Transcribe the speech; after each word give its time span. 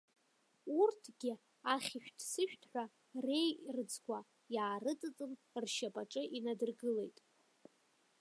Урҭгьы 0.79 1.33
ахьышәҭ-сышәҭҳәа 1.73 2.83
реирыӡқәа 3.23 4.17
иаарыҵыҵын, 4.55 5.33
ршьапаҿы 5.63 6.21
инадыргылеит. 6.37 7.17